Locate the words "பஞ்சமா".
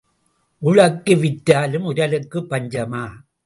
2.49-3.03